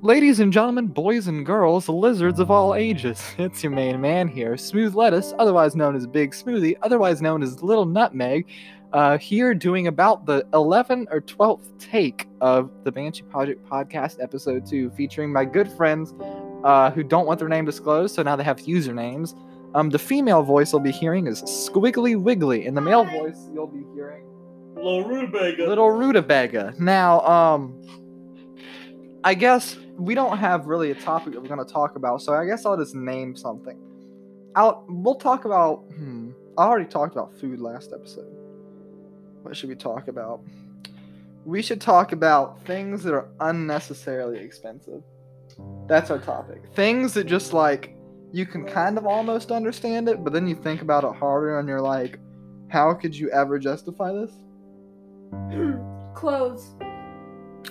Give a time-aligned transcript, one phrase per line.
[0.00, 4.56] Ladies and gentlemen, boys and girls, lizards of all ages, it's your main man here,
[4.56, 8.46] Smooth Lettuce, otherwise known as Big Smoothie, otherwise known as Little Nutmeg,
[8.92, 14.64] uh, here doing about the 11th or 12th take of the Banshee Project podcast, episode
[14.64, 16.14] 2, featuring my good friends
[16.64, 19.34] uh, who don't want their name disclosed, so now they have usernames.
[19.74, 23.66] Um, the female voice you'll be hearing is Squiggly Wiggly, and the male voice you'll
[23.66, 24.24] be hearing
[24.78, 25.66] Little rutabaga.
[25.66, 26.74] Little Rutabaga.
[26.78, 27.82] Now, um,
[29.24, 32.32] I guess we don't have really a topic that we're going to talk about, so
[32.32, 33.76] I guess I'll just name something.
[34.54, 35.78] I'll we'll talk about.
[35.96, 38.32] Hmm, I already talked about food last episode.
[39.42, 40.42] What should we talk about?
[41.44, 45.02] We should talk about things that are unnecessarily expensive.
[45.86, 46.62] That's our topic.
[46.74, 47.94] Things that just like
[48.32, 51.68] you can kind of almost understand it, but then you think about it harder and
[51.68, 52.18] you're like,
[52.68, 54.30] how could you ever justify this?
[56.14, 56.74] Clothes.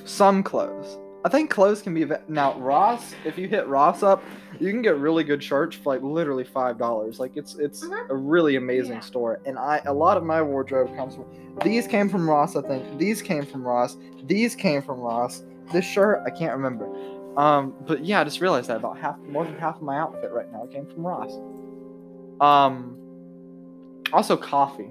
[0.06, 0.98] Some clothes.
[1.26, 3.14] I think clothes can be now Ross.
[3.26, 4.24] If you hit Ross up,
[4.60, 7.20] you can get really good shirts for like literally five dollars.
[7.20, 8.10] Like it's it's Mhm.
[8.10, 9.00] a really amazing Yeah.
[9.02, 9.40] store.
[9.46, 11.26] And I a lot of my wardrobe comes from
[11.64, 12.56] these came from Ross.
[12.56, 13.98] I think these came from Ross.
[14.26, 15.44] These came from Ross.
[15.74, 16.88] This shirt I can't remember.
[17.38, 20.32] Um, but yeah, I just realized that about half more than half of my outfit
[20.32, 21.32] right now came from Ross.
[22.42, 22.98] Um,
[24.12, 24.90] also coffee.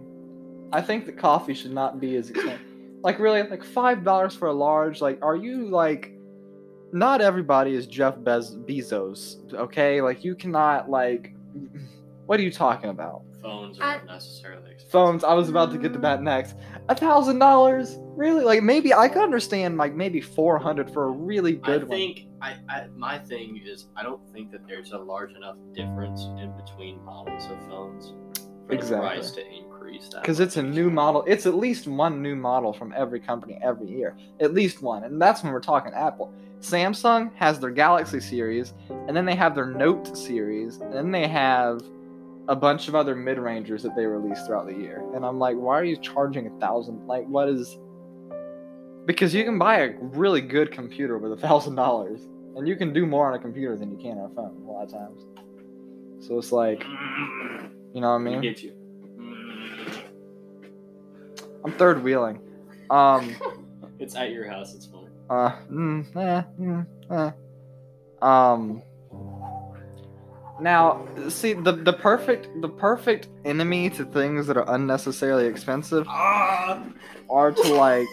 [0.73, 2.61] I think that coffee should not be as expensive.
[3.03, 5.01] Like really, like five dollars for a large.
[5.01, 6.13] Like, are you like?
[6.93, 10.01] Not everybody is Jeff Bez- Bezos, okay?
[10.01, 11.35] Like, you cannot like.
[12.27, 13.23] What are you talking about?
[13.43, 14.91] Phones I- are unnecessarily expensive.
[14.91, 15.25] Phones.
[15.25, 16.57] I was about to get to that next.
[16.89, 18.45] A thousand dollars, really?
[18.45, 21.91] Like, maybe I could understand like maybe four hundred for a really I good one.
[21.99, 26.25] think I, I my thing is I don't think that there's a large enough difference
[26.41, 28.13] in between models of phones
[28.67, 28.97] for Exactly.
[28.97, 30.23] the price to increase that.
[30.23, 31.25] because it's a new model.
[31.27, 34.17] It's at least one new model from every company every year.
[34.41, 36.33] At least one, and that's when we're talking Apple.
[36.61, 38.73] Samsung has their Galaxy series,
[39.07, 41.83] and then they have their Note series, and then they have
[42.49, 45.05] a bunch of other mid rangers that they release throughout the year.
[45.15, 47.07] And I'm like, why are you charging a thousand?
[47.07, 47.79] Like, what is?
[49.07, 52.21] Because you can buy a really good computer with a thousand dollars,
[52.57, 54.71] and you can do more on a computer than you can on a phone a
[54.71, 55.23] lot of times.
[56.27, 56.83] So it's like,
[57.95, 58.41] you know what I mean?
[58.41, 58.73] get you.
[61.65, 62.41] I'm third wheeling.
[62.91, 63.37] Um.
[63.99, 64.75] It's at your house.
[64.75, 65.09] It's fine.
[65.31, 67.31] Uh, mm, eh, mm, eh.
[68.21, 68.83] Um.
[70.61, 76.83] Now, see the the perfect the perfect enemy to things that are unnecessarily expensive Ah!
[77.31, 78.07] are to like,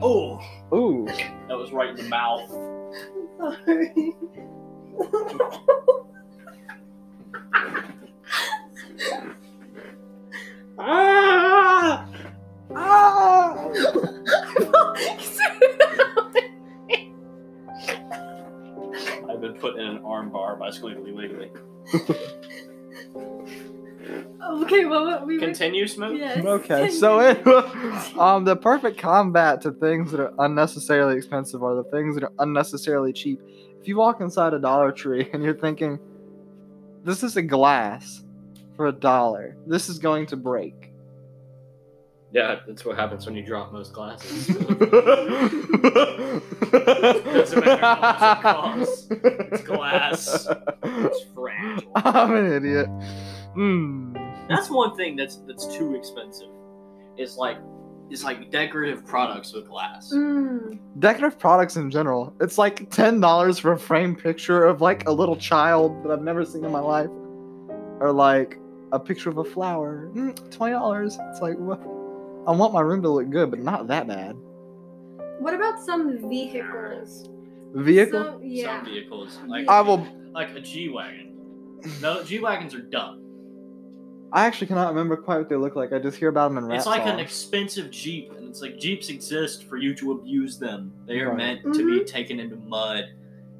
[0.00, 0.40] Oh,
[0.72, 1.06] ooh,
[1.48, 2.48] that was right in the mouth.
[3.38, 4.14] Sorry.
[10.80, 12.08] Ah!
[12.74, 13.68] ah,
[19.28, 21.50] I've been put in an arm bar by Squiggly Wiggly.
[24.62, 25.40] okay, well, what we were.
[25.40, 26.16] Continue, Smoke.
[26.18, 26.44] Yes.
[26.44, 26.90] okay.
[26.90, 27.46] So it,
[28.18, 32.32] um, the perfect combat to things that are unnecessarily expensive are the things that are
[32.38, 33.40] unnecessarily cheap.
[33.80, 35.98] If you walk inside a Dollar Tree and you're thinking,
[37.04, 38.24] this is a glass
[38.76, 40.92] for a dollar, this is going to break.
[42.30, 44.46] Yeah, that's what happens when you drop most glasses.
[44.48, 44.68] Doesn't
[47.64, 49.06] matter how much it costs.
[49.10, 50.46] It's glass.
[50.82, 51.90] it's fragile.
[51.94, 52.88] I'm an idiot.
[53.54, 54.17] Hmm.
[54.48, 56.48] That's one thing that's that's too expensive.
[57.16, 57.58] Is like
[58.10, 60.10] is like decorative products with glass.
[60.14, 60.78] Mm.
[60.98, 62.32] Decorative products in general.
[62.40, 66.22] It's like ten dollars for a framed picture of like a little child that I've
[66.22, 67.10] never seen in my life,
[68.00, 68.58] or like
[68.92, 70.10] a picture of a flower.
[70.14, 71.18] Mm, Twenty dollars.
[71.30, 71.80] It's like what?
[72.46, 74.34] I want my room to look good, but not that bad.
[75.40, 77.28] What about some vehicles?
[77.74, 78.24] Vehicle.
[78.24, 78.78] Some, yeah.
[78.78, 80.06] Some vehicles like I will.
[80.32, 81.36] like a G wagon.
[82.00, 83.22] No, G wagons are dumb.
[84.32, 85.92] I actually cannot remember quite what they look like.
[85.92, 88.78] I just hear about them in rap It's like an expensive Jeep, and it's like
[88.78, 90.92] Jeeps exist for you to abuse them.
[91.06, 91.36] They are Right.
[91.64, 93.04] meant to be taken into mud,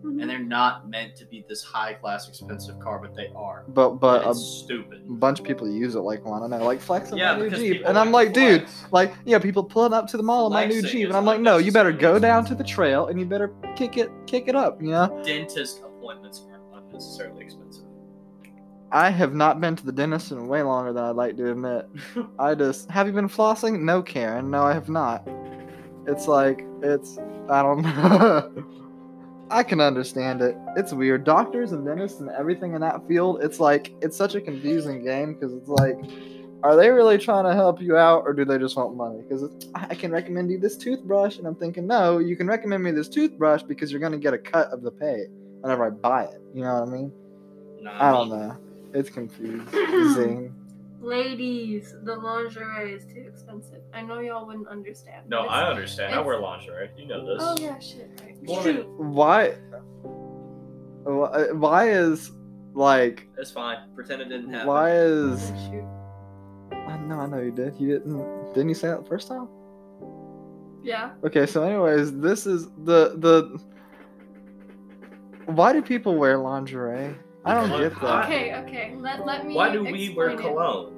[0.04, 0.20] Mhm.
[0.20, 3.64] and they're not meant to be this high class expensive car, but they are.
[3.68, 5.00] but but And a it's stupid.
[5.08, 6.42] bunch of people use it like one.
[6.42, 8.34] And I know, like flexing Yeah, my new because Jeep, people and I'm like like,
[8.34, 8.92] dude, flex.
[8.92, 11.16] like yeah, people pulling up to the mall in my new Flexing Jeep, is and
[11.16, 13.96] I'm like, no, you better go unnecessarily down to the trail and you better kick
[13.96, 15.20] it, kick it up, you know.
[15.24, 17.67] Dentist appointments aren't unnecessarily expensive.
[18.90, 21.88] I have not been to the dentist in way longer than I'd like to admit.
[22.38, 23.80] I just have you been flossing?
[23.80, 24.50] No, Karen.
[24.50, 25.28] No, I have not.
[26.06, 27.18] It's like it's
[27.48, 28.64] I don't know.
[29.50, 30.56] I can understand it.
[30.76, 31.24] It's weird.
[31.24, 35.34] Doctors and dentists and everything in that field, it's like it's such a confusing game
[35.34, 35.98] because it's like
[36.62, 39.22] are they really trying to help you out or do they just want money?
[39.22, 42.90] Because I can recommend you this toothbrush, and I'm thinking, no, you can recommend me
[42.90, 45.26] this toothbrush because you're gonna get a cut of the pay
[45.60, 46.40] whenever I buy it.
[46.54, 47.12] You know what I mean?
[47.80, 48.56] Nah, I don't know.
[48.94, 50.54] It's confusing.
[51.00, 53.82] Ladies, the lingerie is too expensive.
[53.94, 55.28] I know y'all wouldn't understand.
[55.28, 56.14] No, but I it's- understand.
[56.14, 56.90] I wear lingerie.
[56.96, 57.38] You know this.
[57.40, 58.10] Oh yeah, shit.
[58.22, 58.36] Right.
[58.42, 58.64] Woman.
[58.64, 58.88] Shoot.
[58.98, 59.50] why?
[61.04, 62.32] why- Why is
[62.74, 63.28] like?
[63.38, 63.78] It's fine.
[63.94, 64.66] Pretend it didn't happen.
[64.68, 65.52] Why is?
[65.54, 65.84] Oh, shoot.
[66.88, 67.78] I know, I know you did.
[67.78, 68.52] You didn't.
[68.54, 69.46] Didn't you say that the first time?
[70.82, 71.10] Yeah.
[71.24, 73.60] Okay, so anyways, this is the the.
[75.46, 77.14] Why do people wear lingerie?
[77.44, 78.24] I don't Because- get that.
[78.24, 78.94] Okay, okay.
[78.98, 79.54] Let let me.
[79.54, 80.54] Why do we wear explain it.
[80.56, 80.94] cologne?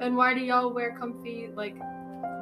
[0.00, 1.76] And why do y'all wear comfy like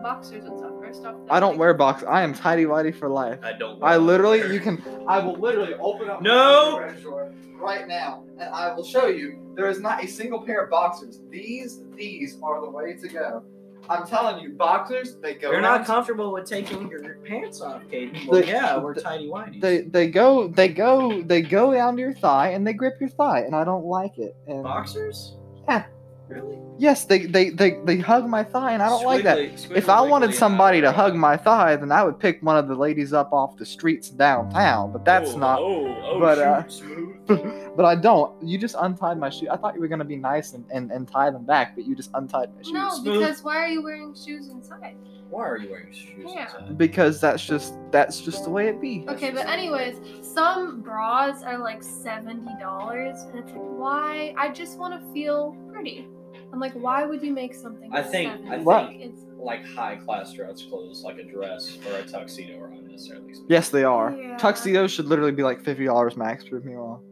[0.03, 0.73] boxers and stuff?
[0.81, 2.03] First off, I don't like- wear box.
[2.09, 3.39] I am tidy whitey for life.
[3.43, 3.79] I don't.
[3.81, 4.83] wear I literally, you can.
[5.09, 6.21] I will literally open up.
[6.23, 6.77] No!
[6.77, 9.39] underwear drawer Right now, and I will show you.
[9.55, 11.21] There is not a single pair of boxers.
[11.31, 13.43] These, these are the way to go.
[13.89, 15.17] I'm telling you, boxers.
[15.17, 15.51] They go.
[15.51, 18.13] You're not comfortable with taking your pants off, Katie.
[18.13, 19.61] They- Well, yeah, we're they- tidy whities.
[19.61, 23.11] They they go they go they go down to your thigh and they grip your
[23.11, 24.37] thigh and I don't like it.
[24.47, 25.37] And boxers?
[25.69, 25.85] Yeah.
[26.29, 26.59] Really?
[26.79, 29.39] yes, they they they, they hug my thigh and I don't like that.
[29.39, 32.75] If I wanted somebody to hug my thigh, then I would pick one of the
[32.75, 34.91] ladies up off the streets downtown.
[34.91, 35.59] But that's oh, not.
[35.61, 37.14] Oh, oh, but, shoot, uh, smooth.
[37.77, 38.41] But I don't.
[38.41, 39.49] You just untied my shoe.
[39.51, 41.97] I thought you were gonna be nice and, and, and tie them back, but you
[41.97, 42.73] just untied my shoes.
[42.73, 44.95] No, because why are you wearing shoes inside?
[45.29, 46.31] Why are you wearing shoes?
[46.33, 46.45] Yeah.
[46.45, 46.79] inside?
[46.79, 49.05] Because that's just that's just the way it be.
[49.09, 54.35] Okay, but anyways, some bras are like seventy dollars, and it's like, why?
[54.39, 56.07] I just want to feel pretty.
[56.53, 57.91] I'm like, why would you make something?
[57.93, 58.63] I think- I 70?
[58.65, 58.91] What?
[58.93, 63.51] It's Like high class dress clothes, like a dress or a tuxedo, are unnecessarily expensive.
[63.51, 64.13] Yes, they are.
[64.17, 64.37] Yeah.
[64.37, 66.45] Tuxedos should literally be like fifty dollars max.
[66.49, 67.03] Prove me wrong.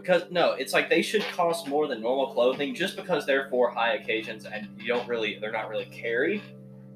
[0.00, 3.70] Because no, it's like they should cost more than normal clothing just because they're for
[3.70, 6.42] high occasions and you don't really, they're not really carried.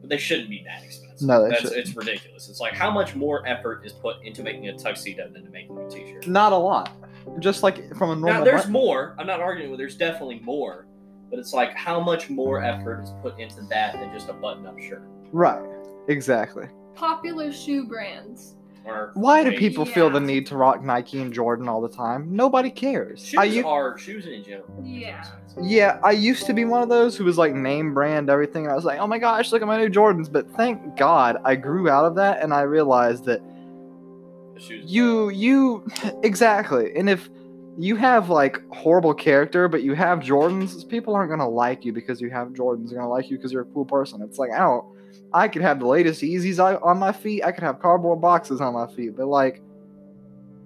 [0.01, 1.27] But they shouldn't be that expensive.
[1.27, 1.79] No, they That's shouldn't.
[1.79, 2.49] it's ridiculous.
[2.51, 5.79] It's like how much more effort is put into making a tuxedo than to making
[5.79, 6.27] a t-shirt.
[6.27, 6.91] Not a lot.
[7.39, 8.41] Just like from a normal.
[8.41, 9.15] Now there's button- more.
[9.19, 9.79] I'm not arguing with.
[9.79, 10.87] There's definitely more,
[11.31, 14.79] but it's like how much more effort is put into that than just a button-up
[14.79, 15.03] shirt.
[15.33, 15.65] Right.
[16.09, 16.69] Exactly.
[16.95, 18.57] popular shoe brands.
[18.87, 21.89] Or Why do maybe- people feel the need to rock Nike and Jordan all the
[21.89, 22.29] time?
[22.31, 23.25] Nobody cares.
[23.25, 24.67] Shoes I u- are shoes in general.
[24.83, 25.25] Yeah.
[25.63, 28.73] yeah, I used to be one of those who was like name brand everything, and
[28.73, 30.31] I was like, oh my gosh, look at my new Jordans.
[30.31, 33.41] But thank God I grew out of that, and I realized that
[34.59, 34.85] shoes.
[34.91, 35.87] you you
[36.23, 37.31] exactly, and if
[37.79, 42.21] you have like horrible character, but you have Jordans, people aren't gonna like you because
[42.21, 42.91] you have Jordans.
[42.91, 44.23] They're gonna like you because you're a cool person.
[44.23, 44.85] It's like I don't.
[45.33, 47.45] I could have the latest Yeezys on my feet.
[47.45, 49.61] I could have cardboard boxes on my feet, but like,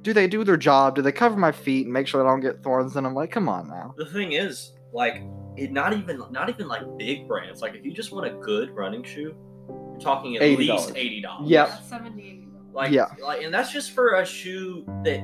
[0.03, 0.95] do they do their job?
[0.95, 3.15] Do they cover my feet and make sure I don't get thorns in them?
[3.15, 3.95] Like, come on now.
[3.97, 5.23] The thing is, like,
[5.57, 7.61] it not even not even like big brands.
[7.63, 9.35] Like, if you just want a good running shoe,
[9.69, 10.59] you're talking at $80.
[10.59, 11.49] least eighty dollars.
[11.51, 11.69] Yep.
[11.69, 13.07] Yeah, 70 Like, Yeah.
[13.23, 15.21] like, and that's just for a shoe that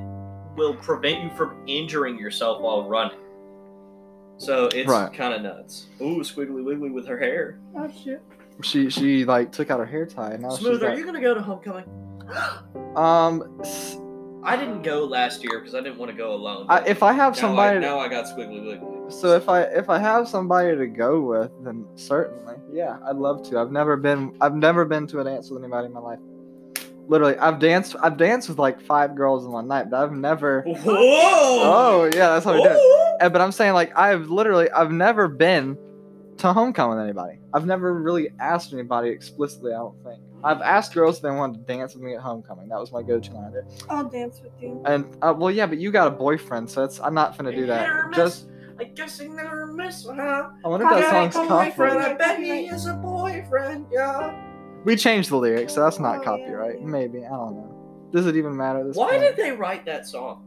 [0.56, 3.18] will prevent you from injuring yourself while running.
[4.38, 5.12] So it's Right.
[5.12, 5.86] kind of nuts.
[6.00, 7.60] Ooh, squiggly wiggly with her hair.
[7.76, 8.20] Oh shit.
[8.62, 10.32] She she like took out her hair tie.
[10.32, 11.84] And now Smooth, she's are like, you gonna go to homecoming?
[12.96, 13.96] um, s-
[14.42, 16.66] I didn't go last year because I didn't want to go alone.
[16.68, 19.10] I, if I have now somebody, I, now I got squiggly wiggly.
[19.10, 23.42] so if I if I have somebody to go with, then certainly, yeah, I'd love
[23.50, 23.58] to.
[23.58, 26.18] I've never been I've never been to a dance with anybody in my life.
[27.08, 30.62] Literally, I've danced I've danced with like five girls in one night, but I've never.
[30.62, 30.94] Whoa!
[30.94, 33.32] Oh yeah, that's how we do it.
[33.32, 35.76] But I'm saying like I've literally I've never been
[36.38, 37.38] to homecoming with anybody.
[37.52, 39.72] I've never really asked anybody explicitly.
[39.72, 42.68] I don't think I've asked girls if they wanted to dance with me at homecoming.
[42.68, 43.66] That was my go-to line there.
[43.88, 44.82] I'll dance with you.
[44.84, 47.66] And uh, well, yeah, but you got a boyfriend, so it's I'm not gonna do
[47.66, 48.12] that.
[48.12, 48.48] Just
[48.78, 50.50] I guess I never miss, huh?
[50.64, 54.34] I wonder if that song's boyfriend, I bet he is a boyfriend, yeah.
[54.84, 56.80] We changed the lyrics, so that's not Oh, copyright.
[56.80, 56.86] yeah.
[56.86, 58.08] Maybe I don't know.
[58.12, 58.84] Does it even matter?
[58.86, 59.22] This Why point?
[59.22, 60.44] did they write that song?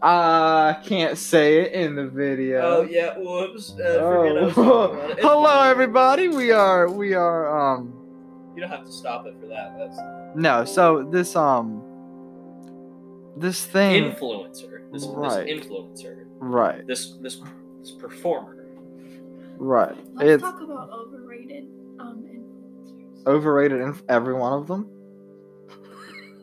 [0.00, 2.60] I can't say it in the video.
[2.60, 3.72] Oh yeah, whoops.
[3.72, 4.44] Uh, forget I Oh.
[4.44, 5.18] was about it.
[5.22, 5.70] Hello, fine.
[5.70, 6.28] everybody.
[6.28, 7.92] We are we are um
[8.54, 9.76] You don't have to stop it for that.
[9.78, 9.98] That's
[10.36, 10.64] no.
[10.64, 11.82] So this um
[13.36, 14.82] this thing influencer.
[14.92, 15.46] This, Right.
[15.46, 16.24] this influencer.
[16.40, 17.40] right This this
[17.80, 18.66] this performer.
[19.58, 19.96] right.
[20.14, 21.64] Let's It's talk about overrated
[21.98, 23.26] um influencers.
[23.26, 24.88] overrated in every one of them.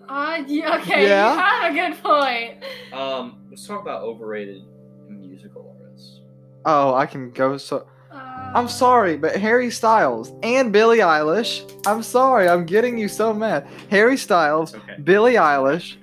[0.07, 1.33] Uh, yeah, okay, Yeah?
[1.33, 2.53] you have a good point.
[2.93, 4.63] Um, let's talk about overrated
[5.07, 6.19] musical artists.
[6.65, 7.87] Oh, I can go so.
[8.11, 11.63] Uh, I'm sorry, but Harry Styles and Billie Eilish.
[11.87, 13.65] I'm sorry, I'm getting you so mad.
[13.89, 14.97] Harry Styles, okay.
[15.01, 15.95] Billie Eilish.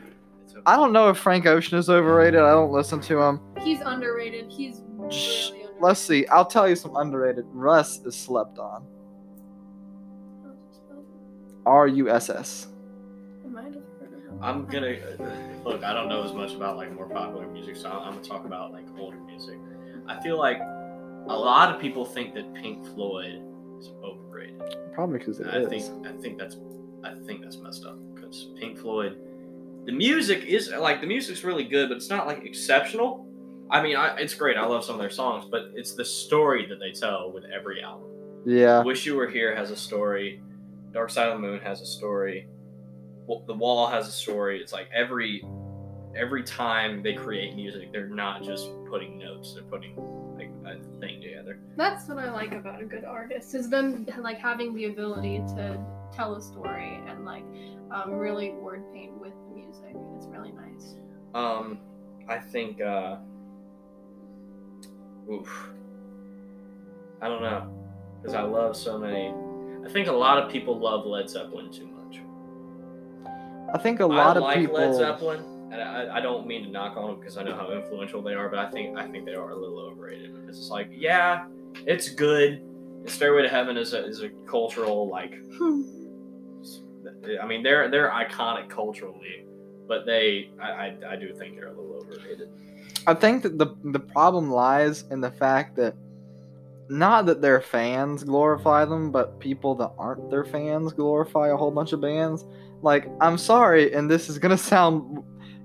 [0.50, 0.62] Okay.
[0.64, 2.40] I don't know if Frank Ocean is overrated.
[2.40, 3.38] I don't listen to him.
[3.60, 4.46] He's underrated.
[4.48, 4.80] He's
[5.10, 5.50] Shh.
[5.50, 5.82] really underrated.
[5.82, 6.26] let's see.
[6.28, 7.44] I'll tell you some underrated.
[7.48, 8.86] Russ is slept on.
[11.66, 12.68] R U S S.
[14.42, 14.96] I'm gonna
[15.64, 15.84] look.
[15.84, 18.72] I don't know as much about like more popular music, so I'm gonna talk about
[18.72, 19.58] like older music.
[20.06, 23.40] I feel like a lot of people think that Pink Floyd
[23.78, 24.60] is overrated.
[24.94, 25.68] Probably because it I is.
[25.68, 26.56] think I think that's
[27.04, 29.16] I think that's messed up because Pink Floyd,
[29.86, 33.26] the music is like the music's really good, but it's not like exceptional.
[33.70, 34.56] I mean, I, it's great.
[34.56, 37.80] I love some of their songs, but it's the story that they tell with every
[37.82, 38.06] album.
[38.44, 38.82] Yeah.
[38.82, 40.42] Wish You Were Here has a story.
[40.92, 42.48] Dark Side of the Moon has a story.
[43.40, 44.60] The Wall has a story.
[44.60, 45.44] It's like every
[46.14, 49.96] every time they create music, they're not just putting notes; they're putting
[50.36, 51.58] like a thing together.
[51.76, 55.78] That's what I like about a good artist is them like having the ability to
[56.14, 57.44] tell a story and like
[57.90, 59.96] um, really word paint with the music.
[60.16, 60.96] It's really nice.
[61.34, 61.78] Um,
[62.28, 62.80] I think.
[62.80, 63.16] uh
[65.30, 65.70] Oof.
[67.20, 67.70] I don't know,
[68.20, 69.32] because I love so many.
[69.86, 71.91] I think a lot of people love Led Zeppelin too much.
[73.72, 74.74] I think a lot I of like people.
[74.74, 75.40] Led Zeppelin,
[75.72, 78.34] and I, I don't mean to knock on them because I know how influential they
[78.34, 81.46] are, but I think I think they are a little overrated because it's like, yeah,
[81.86, 82.62] it's good.
[83.06, 85.34] Stairway to Heaven is a is a cultural like.
[87.40, 89.46] I mean, they're they're iconic culturally,
[89.88, 92.48] but they I, I, I do think they're a little overrated.
[93.06, 95.94] I think that the the problem lies in the fact that
[96.88, 101.70] not that their fans glorify them, but people that aren't their fans glorify a whole
[101.70, 102.44] bunch of bands.
[102.82, 105.22] Like, I'm sorry, and this is gonna sound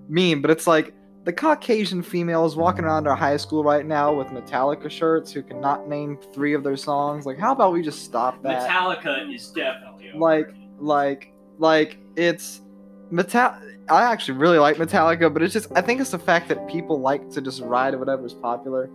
[0.08, 0.94] mean, but it's like
[1.26, 5.90] the Caucasian females walking around our high school right now with Metallica shirts who cannot
[5.90, 7.26] name three of their songs.
[7.26, 8.70] Like, how about we just stop that?
[8.70, 12.62] Metallica is definitely Like- like like it's
[13.10, 13.52] metal
[13.90, 17.00] i actually really like metallica but it's just i think it's the fact that people
[17.02, 18.88] like to just ride whatever's popular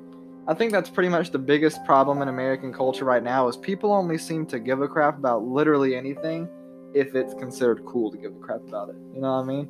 [0.47, 3.91] i think that's pretty much the biggest problem in american culture right now is people
[3.93, 6.49] only seem to give a crap about literally anything
[6.95, 9.69] if it's considered cool to give a crap about it you know what i mean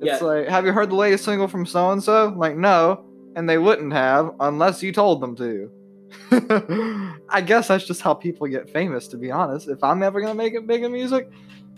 [0.00, 0.12] Yeah.
[0.14, 0.28] it's Yeah.
[0.28, 3.04] like have you heard the latest single from so and so like no
[3.36, 5.70] and they wouldn't have unless you told them to
[7.28, 9.68] I guess that's just how people get famous, to be honest.
[9.68, 11.28] If I'm ever gonna make it big in music,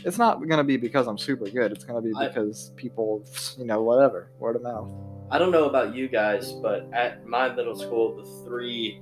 [0.04, 1.72] it's not gonna be because I'm super good.
[1.72, 3.24] It's gonna be I- because people,
[3.56, 4.88] you know, whatever, word of mouth.
[5.30, 9.00] I don't know about you guys, but at my middle school, the three,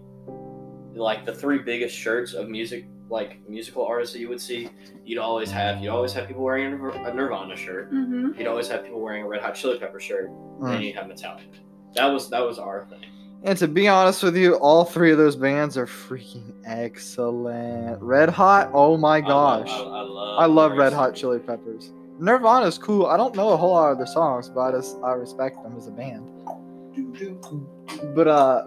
[0.95, 4.69] like the three biggest shirts of music, like musical artists that you would see,
[5.05, 5.81] you'd always have.
[5.83, 7.93] You'd always have people wearing a Nirvana shirt.
[7.93, 8.39] Mm-hmm.
[8.39, 10.75] You'd always have people wearing a Red Hot Chili Pepper shirt, Mm.
[10.75, 11.43] and you'd have Metallica.
[11.95, 13.05] That was that was our thing.
[13.45, 18.03] And to be honest with you, all three of those bands are freaking excellent.
[18.03, 19.69] Red Hot, oh my gosh.
[19.71, 21.93] I love, I, I love, I love Red Hot Chili Peppers.
[22.19, 23.07] Nirvana's cool.
[23.07, 25.77] I don't know a whole lot of their songs, but I just I respect them
[25.77, 26.27] as a band.
[28.15, 28.65] But uh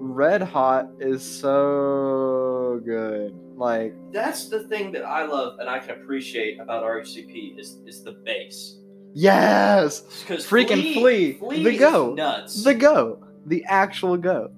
[0.00, 3.34] Red Hot is so good.
[3.58, 8.02] Like That's the thing that I love and I can appreciate about RHCP is is
[8.04, 8.76] the bass.
[9.14, 12.16] yes, Because Freaking Flea, the goat.
[12.16, 12.62] nuts.
[12.62, 14.50] the go, the actual go.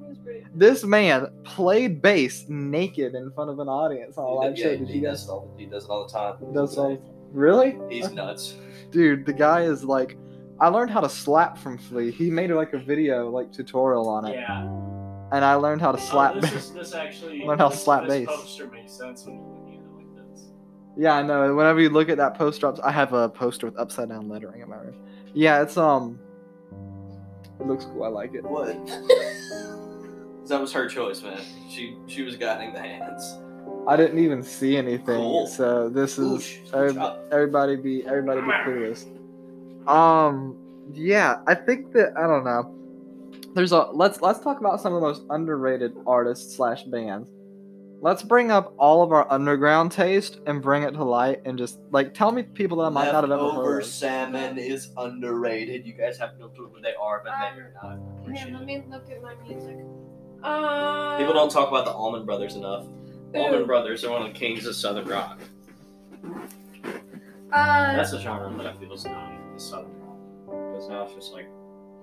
[0.54, 4.76] This man played bass naked in front of an audience on a live show.
[4.76, 6.52] Did he, you does it all, he does it all the time.
[6.52, 7.00] Does all
[7.32, 7.78] really?
[7.88, 8.54] He's nuts.
[8.90, 10.16] Dude, the guy is like.
[10.58, 12.10] I learned how to slap from Flea.
[12.10, 14.64] He made like a video like tutorial on it, Yeah.
[15.32, 16.34] And I learned how to slap.
[16.36, 16.64] Oh, this, bass.
[16.64, 17.44] is, this actually.
[17.46, 18.28] Learn how to slap this bass.
[18.28, 20.44] poster makes sense when you're looking at it like this.
[20.96, 21.54] Yeah, I know.
[21.54, 24.60] Whenever you look at that poster, ups- I have a poster with upside down lettering
[24.62, 24.96] in my room.
[25.34, 26.18] Yeah, it's um,
[27.60, 28.04] it looks cool.
[28.04, 28.42] I like it.
[28.44, 28.66] What?
[30.48, 31.40] that was her choice, man.
[31.70, 33.38] She she was guiding the hands.
[33.86, 35.46] I didn't even see anything, Cool.
[35.46, 39.06] so this is Oosh, every- everybody be everybody be clueless.
[39.88, 40.56] Um,
[40.92, 42.74] yeah, I think that I don't know.
[43.54, 47.28] There's a let's let's talk about some of the most underrated artists slash bands.
[48.02, 51.80] Let's bring up all of our underground taste and bring it to light and just
[51.90, 53.82] like tell me people that I might not have ever Leftover heard.
[53.82, 53.88] of.
[53.88, 55.84] salmon is underrated.
[55.86, 57.98] You guys have no clue who they are, but they are not.
[57.98, 58.54] Here, appreciated.
[58.54, 59.76] let me look at my music.
[60.42, 62.86] Uh, People don't talk about the Allman Brothers enough.
[63.34, 63.66] Allman Ooh.
[63.66, 65.38] Brothers are one of the kings of Southern rock.
[67.52, 70.16] Uh, That's a genre that I feel is not Southern rock.
[70.72, 71.46] Because now it's just like,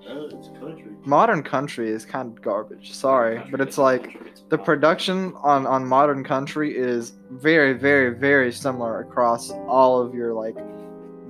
[0.10, 0.92] oh, it's country.
[1.06, 2.94] Modern country is kind of garbage.
[2.94, 7.74] Sorry, Country but it's like country, it's the production on on modern country is very
[7.74, 10.58] very very similar across all of your like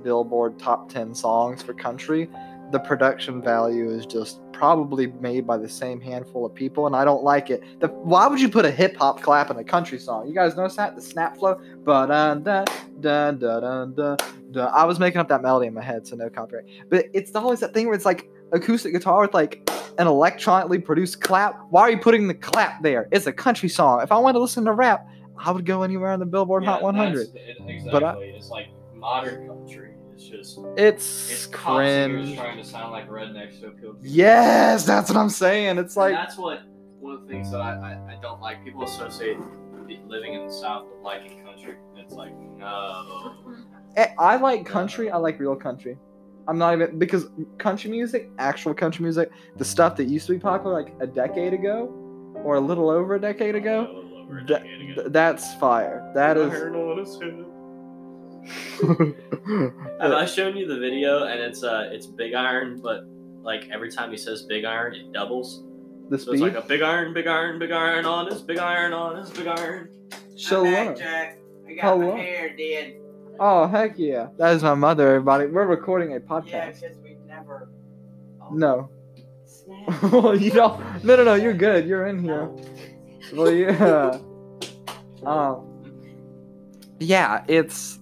[0.02, 2.30] billboard top 10 songs for country.
[2.70, 7.04] The production value is just probably made by the same handful of people and i
[7.04, 7.62] don't like it.
[7.80, 10.28] The, why would you put a hip-hop clap in a country song?
[10.28, 11.60] You guys notice that the snap flow?
[11.84, 12.64] But da da
[13.00, 14.16] da da da
[14.50, 16.66] da i was making up that melody in my head so no copyright.
[16.88, 21.20] But it's always that thing where it's like acoustic guitar with like an electronically produced
[21.20, 21.58] clap.
[21.70, 23.08] Why are you putting the clap there?
[23.12, 24.02] It's a country song.
[24.02, 26.70] If I wanted to listen to rap, I would go anywhere on the Billboard Yeah,
[26.72, 27.18] Hot 100.
[27.18, 27.90] that's- it- Exactly.
[27.90, 29.94] But I- it's like modern country.
[30.12, 32.36] It's just It's, it's cringe.
[32.36, 33.98] trying to sound like rednecks to appeal to.
[34.02, 35.78] Yes, that's what I'm saying.
[35.78, 36.60] It's And like that's what
[36.98, 38.64] one of the things that I, I, I don't like.
[38.64, 39.38] People associate
[40.08, 41.76] living in the South with liking country.
[41.96, 43.34] It's like no.
[43.96, 45.08] Eh, I like country.
[45.10, 45.96] I like real country.
[46.48, 47.28] I'm not even because
[47.58, 51.52] country music, actual country music, the stuff that used to be popular like a decade
[51.52, 51.88] ago,
[52.42, 54.94] or a little over a decade ago, little over a that- ago.
[54.94, 56.10] th- that's fire.
[56.14, 56.52] That is.
[60.00, 61.24] Have I shown you the video?
[61.24, 63.04] And it's uh, it's Big Iron, but
[63.42, 65.64] like every time he says Big Iron, it doubles.
[66.08, 68.92] the So it's like a Big Iron, Big Iron, Big Iron on his Big Iron
[68.92, 69.90] on his Big Iron.
[70.36, 70.98] Show I'm back, love.
[70.98, 71.38] Jack.
[71.68, 72.16] I got Hello.
[72.16, 72.94] my hair did.
[73.40, 74.28] Oh heck yeah!
[74.38, 75.08] That is my mother.
[75.14, 76.80] Everybody, we're recording a Yeah, podcast.
[76.80, 77.68] because we never.
[78.42, 78.90] Oh, No.
[80.12, 81.04] Well, you don't.
[81.04, 81.34] No, no, no.
[81.34, 81.86] You're good.
[81.86, 82.50] You're in here.
[83.34, 84.18] Well, yeah.
[85.26, 85.64] Um.
[87.00, 87.98] Yeah, it's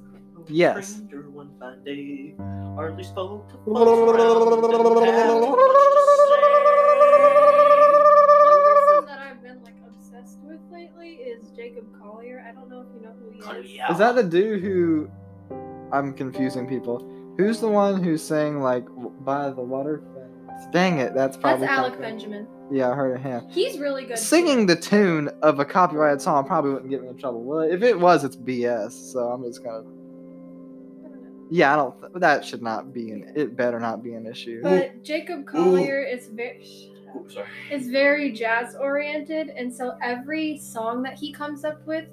[0.49, 0.97] yes.
[0.97, 2.35] Stranger one fine day,
[2.75, 4.07] hardly spoke to One person
[9.07, 12.45] that I've been like obsessed with lately is Jacob Collier.
[12.49, 13.31] I don't know if you know who
[13.63, 13.91] he is.
[13.91, 15.11] Is that the dude who?
[15.97, 17.07] I'm confusing people.
[17.39, 20.65] Who's the one who's saying like w- by the water fence?
[20.73, 21.79] Dang it, that's probably That's.
[21.79, 22.03] Alec Coco.
[22.03, 22.47] Benjamin.
[22.71, 23.47] Yeah, I heard of him.
[23.49, 24.17] He's really good.
[24.17, 24.23] too.
[24.23, 27.43] Singing the tune of a copyrighted song probably wouldn't get me in trouble.
[27.45, 28.93] Well, if it was, it's BS.
[29.13, 29.79] So I'm just gonna.
[29.79, 31.47] I don't know.
[31.51, 32.01] Yeah, I don't.
[32.01, 33.33] Th- that should not be an.
[33.37, 34.61] It better not be an issue.
[34.63, 36.65] But Jacob Collier is very
[37.15, 37.47] Ooh, sorry.
[37.71, 42.07] is very jazz oriented, and so every song that he comes up with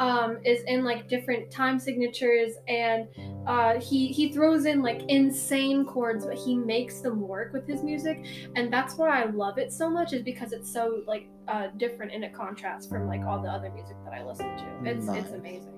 [0.00, 3.06] um, is in like different time signatures, and
[3.46, 7.82] uh, he he throws in like insane chords, but he makes them work with his
[7.82, 8.24] music,
[8.56, 10.12] and that's why I love it so much.
[10.12, 13.70] Is because it's so like uh, different and it contrasts from like all the other
[13.70, 14.90] music that I listen to.
[14.90, 15.24] It's Nice.
[15.24, 15.74] it's amazing.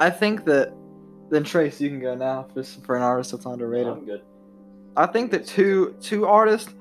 [0.00, 0.74] I think that.
[1.30, 2.46] Then Trace, you can go now.
[2.54, 3.86] Just for an artist that's underrated.
[3.86, 4.20] I'm good.
[4.96, 6.74] I think that two two artists.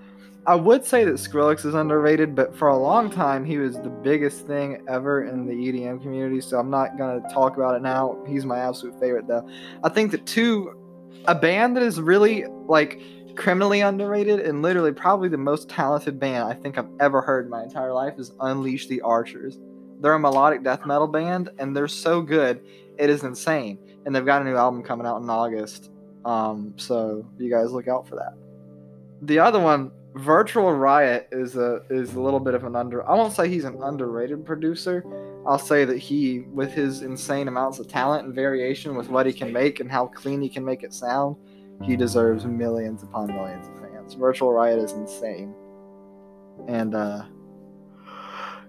[0.48, 3.90] I would say that Skrillex is underrated, but for a long time he was the
[3.90, 6.42] biggest thing ever in the EDM community.
[6.42, 8.18] So I'm not gonna talk about it now.
[8.28, 9.48] He's my absolute favorite though.
[9.84, 10.76] I think that two,
[11.26, 13.00] a band that is really like
[13.36, 17.52] criminally underrated and literally probably the most talented band I think I've ever heard in
[17.52, 19.60] my entire life is Unleash the Archers.
[20.00, 22.66] They're a melodic death metal band and they're so good,
[22.98, 23.78] it is insane.
[24.06, 25.92] And they've got a new album coming out in August.
[26.26, 28.34] Um, so you guys look out for that.
[29.22, 33.08] The other one, Virtual Riot, is a is a little bit of an under.
[33.10, 35.06] I won't say he's an underrated producer.
[35.48, 39.34] I'll say that he, with his insane amounts of talent and variation with what he
[39.34, 41.38] can make and how clean he can make it sound,
[41.84, 44.14] he deserves millions upon millions of fans.
[44.14, 45.56] Virtual Riot is insane,
[46.68, 47.24] and uh,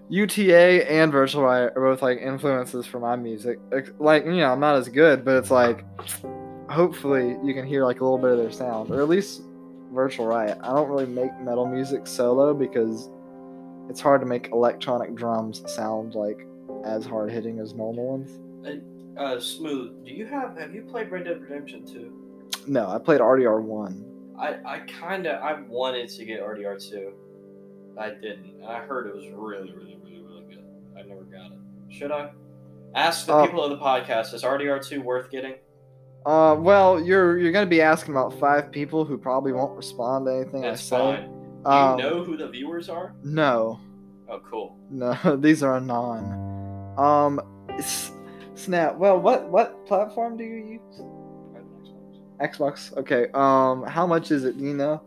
[0.09, 3.59] UTA and Virtual Riot are both like influences for my music.
[3.99, 5.83] Like you know, I'm not as good, but it's like
[6.69, 9.41] hopefully you can hear like a little bit of their sound, or at least
[9.93, 10.57] Virtual Riot.
[10.61, 13.09] I don't really make metal music solo because
[13.89, 16.45] it's hard to make electronic drums sound like
[16.85, 18.39] as hard hitting as normal ones.
[19.17, 22.49] Uh, Smooth, do you have have you played Red Dead Redemption 2?
[22.67, 24.03] No, I played RDR one.
[24.39, 27.13] I I kind of I wanted to get RDR 2.
[27.99, 28.63] I didn't.
[28.67, 30.63] I heard it was really really really really good.
[30.97, 31.59] I never got it.
[31.93, 32.31] Should I?
[32.95, 34.33] Ask the Uh, people of the podcast.
[34.33, 35.53] Is RDR 2 worth getting?
[36.25, 40.33] Uh, well, you're you're gonna be asking about five people who probably won't respond to
[40.33, 40.97] anything That's I say.
[41.17, 41.29] fine.
[41.63, 43.13] Do Um, you know who the viewers are?
[43.23, 43.79] No,
[44.29, 44.77] Oh, cool.
[44.89, 46.97] no, these are anon.
[46.97, 47.41] Um,
[47.77, 48.11] s-
[48.55, 48.97] snap.
[48.97, 51.01] Well, what what platform do you use?
[52.41, 52.95] Xbox.
[52.97, 53.27] Okay.
[53.33, 54.57] Um, how much is it?
[54.57, 55.01] Do you know?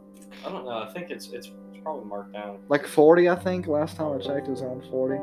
[0.46, 0.70] I don't know.
[0.70, 2.58] I think it's it's, it's probably marked down.
[2.68, 3.66] Like forty, I think.
[3.66, 5.18] Last time I checked, it was around forty.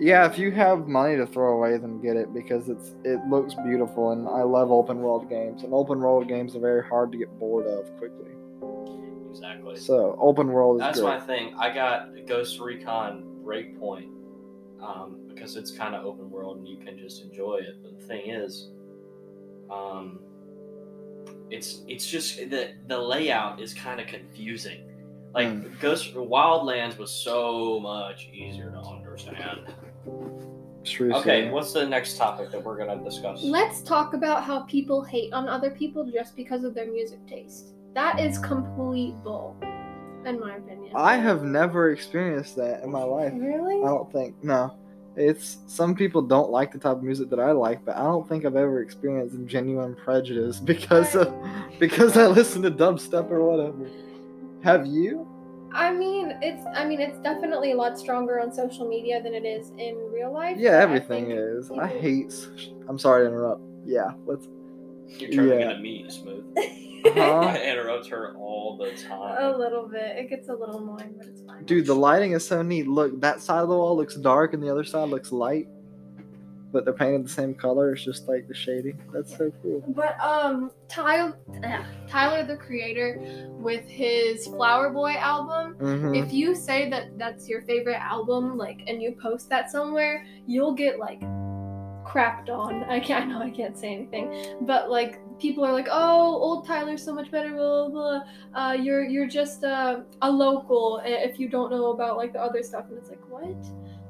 [0.00, 3.54] Yeah, if you have money to throw away, then get it because it's it looks
[3.54, 5.64] beautiful, and I love open world games.
[5.64, 8.30] And open world games are very hard to get bored of quickly.
[9.30, 9.76] Exactly.
[9.76, 11.08] So open world is That's great.
[11.08, 11.54] my thing.
[11.58, 14.10] I got Ghost Recon Breakpoint
[14.80, 17.76] um, because it's kind of open world and you can just enjoy it.
[17.82, 18.70] But the thing is,
[19.70, 20.20] um,
[21.50, 24.84] it's it's just the the layout is kind of confusing.
[25.34, 25.78] Like Mm.
[25.80, 29.60] Ghost Wildlands was so much easier to understand.
[30.84, 31.12] True.
[31.14, 33.42] Okay, what's the next topic that we're gonna discuss?
[33.42, 37.74] Let's talk about how people hate on other people just because of their music taste.
[37.94, 39.56] That is complete bull,
[40.24, 40.92] in my opinion.
[40.94, 43.32] I have never experienced that in my life.
[43.36, 43.82] Really?
[43.82, 44.42] I don't think.
[44.42, 44.76] No.
[45.16, 48.28] It's some people don't like the type of music that I like, but I don't
[48.28, 51.34] think I've ever experienced genuine prejudice because of
[51.78, 53.90] because I listen to dubstep or whatever.
[54.62, 55.26] Have you?
[55.72, 59.44] I mean, it's I mean, it's definitely a lot stronger on social media than it
[59.44, 60.56] is in real life.
[60.58, 61.70] Yeah, everything think is.
[61.70, 62.34] I hate.
[62.88, 63.62] I'm sorry to interrupt.
[63.84, 64.48] Yeah, let's.
[65.18, 65.70] You're turning Yeah.
[65.70, 66.44] into me, Smooth.
[67.06, 67.40] Huh?
[67.40, 69.36] I interrupt her all the time.
[69.54, 70.16] A little bit.
[70.16, 71.64] It gets a little annoying, but it's fine.
[71.64, 72.88] Dude, the lighting is so neat.
[72.88, 75.68] Look, that side of the wall looks dark and the other side looks light.
[76.70, 77.92] But they're painted the same color.
[77.92, 79.00] It's just like the shading.
[79.12, 79.82] That's so cool.
[79.88, 81.34] But um, Tyler,
[82.08, 85.74] Tyler the Creator, with his Flower Boy album.
[85.74, 90.26] hmm If you say that that's your favorite album, like, and you post that somewhere,
[90.46, 91.20] you'll get like
[92.08, 92.84] crapped on.
[92.88, 93.24] I can't.
[93.24, 97.14] I know I can't say anything, but like people are like, "Oh, old Tyler's so
[97.14, 98.20] much better." Blah blah.
[98.52, 98.62] blah.
[98.62, 102.62] Uh, you're you're just uh, a local if you don't know about like the other
[102.62, 103.56] stuff, and it's like, what?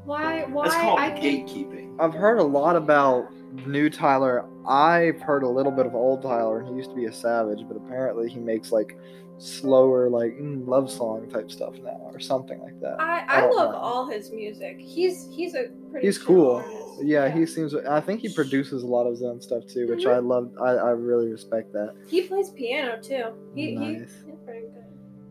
[0.09, 0.45] Why?
[0.45, 0.65] Why?
[0.65, 1.47] That's called I can't.
[1.49, 1.97] gatekeeping.
[2.01, 3.29] I've heard a lot about
[3.67, 4.45] new Tyler.
[4.67, 7.61] I've heard a little bit of old Tyler, and he used to be a savage,
[7.69, 8.97] but apparently he makes like
[9.37, 13.01] slower, like mm, love song type stuff now, or something like that.
[13.01, 13.79] I, I I love know.
[13.79, 14.79] all his music.
[14.79, 16.07] He's he's a pretty.
[16.07, 16.57] He's cool.
[16.57, 17.05] artist.
[17.05, 17.75] Yeah, he seems.
[17.75, 20.15] I think he produces a lot of his own stuff too, which Mhm.
[20.15, 20.51] I love.
[20.61, 21.95] I, I really respect that.
[22.09, 23.27] He plays piano too.
[23.55, 24.11] He, he Nice.
[24.25, 24.85] he's pretty good.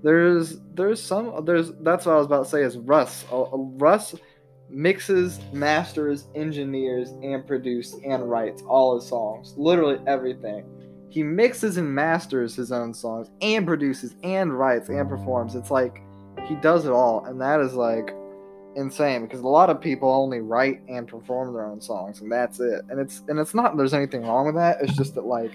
[0.04, 3.26] There's there's some there's that's what I was about to say is Russ.
[3.32, 4.14] Uh, Russ
[4.70, 9.54] mixes, masters, engineers, and produces and writes all his songs.
[9.58, 10.66] Literally everything.
[11.10, 15.56] He mixes and masters his own songs and produces and writes and performs.
[15.56, 16.02] It's like
[16.46, 18.14] he does it all, and that is like
[18.76, 22.60] insane because a lot of people only write and perform their own songs, and that's
[22.60, 22.82] it.
[22.90, 24.78] And it's and it's not there's anything wrong with that.
[24.82, 25.52] It's just that like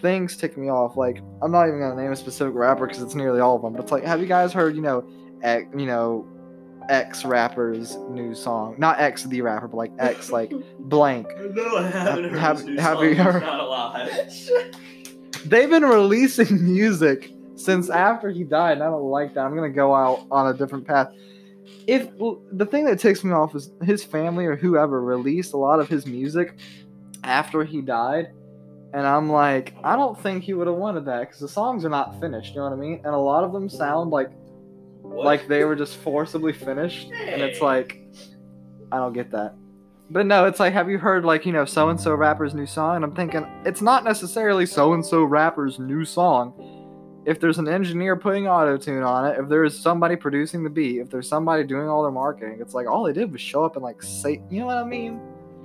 [0.00, 0.96] things tick me off.
[0.96, 3.72] Like I'm not even gonna name a specific rapper because it's nearly all of them.
[3.72, 4.74] But it's like, have you guys heard?
[4.74, 5.04] You know,
[5.42, 6.26] X, you know,
[6.90, 8.74] X rapper's new song.
[8.78, 11.28] Not X the rapper, but like X like blank.
[11.54, 14.10] No, I haven't heard Have- have you heard- Not alive.
[15.46, 19.40] They've been releasing music since after he died, and I don't like that.
[19.46, 21.12] I'm gonna go out on a different path.
[21.86, 22.08] If
[22.52, 25.88] the thing that ticks me off is his family or whoever released a lot of
[25.88, 26.58] his music
[27.24, 28.32] after he died,
[28.92, 31.90] and I'm like, I don't think he would have wanted that because the songs are
[31.90, 32.50] not finished.
[32.54, 33.00] You know what I mean?
[33.04, 34.30] And a lot of them sound like
[35.10, 35.26] What?
[35.26, 38.00] like they were just forcibly finished, and it's like,
[38.92, 39.54] I don't get that.
[40.08, 42.66] But no, it's like, have you heard like you know so and so rapper's new
[42.66, 42.96] song?
[42.96, 46.54] And I'm thinking it's not necessarily so and so rapper's new song.
[47.26, 51.00] If there's an engineer putting auto tune on it, if there's somebody producing the beat,
[51.00, 53.76] if there's somebody doing all their marketing, it's like all they did was show up
[53.76, 55.20] and like say, you know what I mean?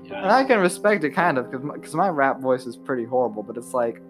[0.06, 3.42] And I can respect it kind of because because my rap voice is pretty horrible,
[3.42, 4.02] but it's like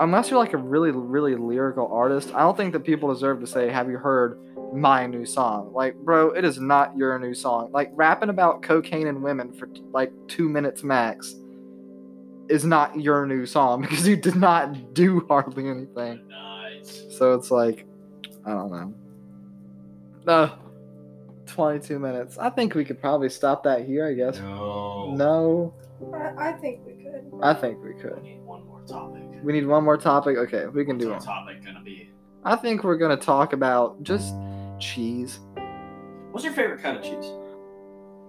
[0.00, 3.46] unless you're like a really really lyrical artist, I don't think that people deserve to
[3.46, 4.40] say, "Have you heard
[4.72, 7.70] my new song?" Like, bro, it is not your new song.
[7.72, 11.36] Like rapping about cocaine and women for like two minutes max
[12.48, 16.26] is not your new song because you did not do hardly anything.
[16.28, 17.06] Nice.
[17.16, 17.86] So it's like,
[18.44, 18.94] I don't know.
[20.26, 20.58] No.
[21.46, 22.38] 22 minutes.
[22.38, 24.38] I think we could probably stop that here, I guess.
[24.38, 25.12] No.
[25.16, 25.74] No,
[26.14, 27.30] I, I think we could.
[27.42, 28.20] I think we could.
[28.22, 29.22] We need one more topic.
[29.42, 30.36] We need one more topic.
[30.36, 31.28] Okay, we can do What's it.
[31.28, 32.10] our topic gonna be?
[32.44, 34.34] I think we're gonna talk about just
[34.78, 35.40] cheese.
[36.32, 37.30] What's your favorite kind of cheese?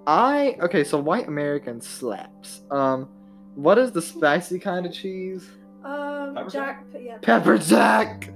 [0.08, 2.62] I okay, so white American slaps.
[2.72, 3.08] Um,
[3.56, 5.48] what is the spicy kind of cheese?
[5.84, 6.86] Um, Pepper Jack.
[7.00, 7.18] Yeah.
[7.22, 8.30] Pepper jack.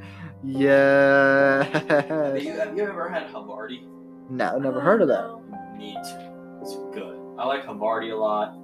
[0.44, 1.64] Yeah.
[1.64, 3.84] Have you, have you ever had Havarti?
[4.30, 5.24] No, never heard of that.
[5.24, 5.78] Oh, no.
[5.78, 6.62] Me too.
[6.62, 7.18] It's good.
[7.40, 8.56] I like Havarti a lot.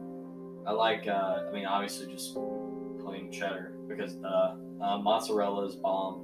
[0.65, 2.35] I like, uh, I mean, obviously just
[3.03, 6.19] plain cheddar because the uh, mozzarella is bomb.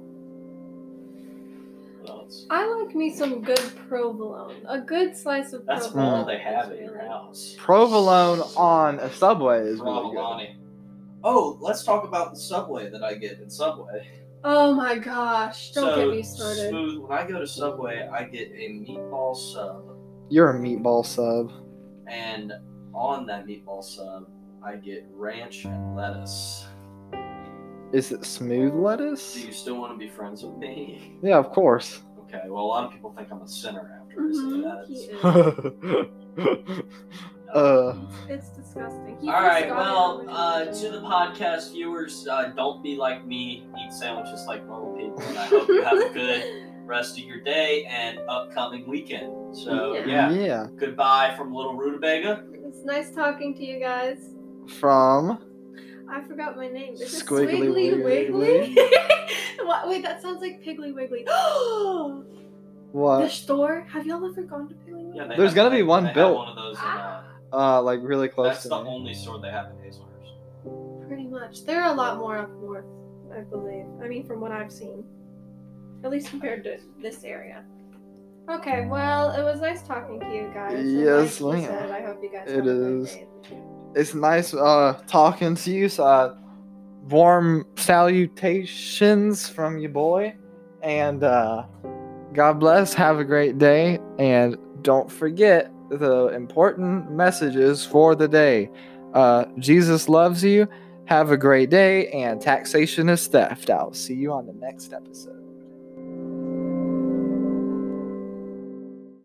[2.00, 2.46] What else?
[2.50, 4.64] I like me some good provolone.
[4.68, 5.66] A good slice of provolone.
[5.66, 6.14] That's provolone.
[6.20, 7.56] all they have is at your house.
[7.58, 10.12] Provolone on a subway is really good.
[10.12, 10.56] Provolone.
[11.24, 14.08] Oh, let's talk about the Subway that I get in Subway.
[14.44, 15.72] Oh my gosh!
[15.72, 16.70] Don't so, get me started.
[16.70, 19.96] Smooth, when I go to Subway, I get a meatball sub,
[20.28, 21.50] You're a meatball sub.
[22.06, 22.52] and
[22.98, 24.26] on that meatball sub,
[24.62, 26.66] I get ranch and lettuce.
[27.92, 29.34] Is it smooth lettuce?
[29.34, 31.18] Do you still want to be friends with me?
[31.22, 32.02] Yeah, of course.
[32.24, 35.06] Okay, well, a lot of people think I'm a sinner after I Mhm, say he
[35.06, 36.04] that.
[36.44, 36.88] is.
[37.54, 37.94] uh,
[38.28, 39.16] It's disgusting.
[39.20, 43.92] He All right, well, uh, to the podcast viewers, uh, don't be like me, eat
[43.92, 46.44] sandwiches like normal people, and I hope you have a good
[46.84, 49.56] rest of your day and upcoming weekend.
[49.56, 50.30] So, Yeah.
[50.30, 50.66] yeah, yeah.
[50.76, 52.44] goodbye from Little Rutabaga.
[52.68, 54.18] It's nice talking to you guys.
[54.78, 55.38] From
[56.10, 56.94] I forgot my name.
[56.94, 58.30] Is it Squiggly Squiggly Wiggly?
[58.30, 58.74] Wiggly?
[59.64, 59.88] what?
[59.88, 61.26] Wait, that sounds like Piggly Wiggly.
[62.92, 63.20] What?
[63.20, 63.86] The store?
[63.92, 65.12] Have y'all ever gone to Piggly Wiggly?
[65.16, 66.36] Yeah, they There's have- gotta be one they have built.
[66.36, 68.88] one of those in, uh, Uh, like really close that's to the me.
[68.88, 71.06] only store they have in Hazlehurst.
[71.06, 71.64] Pretty much.
[71.66, 72.86] There are a lot more up north,
[73.36, 73.84] I believe.
[74.02, 75.04] I mean, from what I've seen.
[76.04, 77.62] at least compared to this area.
[78.48, 80.82] Okay, well, it was nice talking to you guys.
[80.90, 83.18] Yes, like said, I hope you guys It have a great is.
[83.94, 85.88] It's nice uh talking to you.
[85.90, 86.34] So, uh,
[87.10, 90.34] warm salutations from you, boy,
[90.82, 91.64] and uh,
[92.32, 92.94] God bless.
[92.94, 98.70] Have a great day, and don't forget the important messages for the day.
[99.12, 100.66] Uh, Jesus loves you.
[101.04, 103.68] Have a great day, and taxation is theft.
[103.68, 105.47] I'll see you on the next episode.